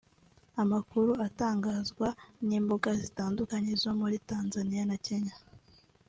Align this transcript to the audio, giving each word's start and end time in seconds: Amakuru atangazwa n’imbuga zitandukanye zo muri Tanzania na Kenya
Amakuru 0.61 1.11
atangazwa 1.27 2.07
n’imbuga 2.47 2.89
zitandukanye 3.01 3.71
zo 3.83 3.91
muri 3.99 4.17
Tanzania 4.29 4.83
na 4.89 4.97
Kenya 5.05 5.35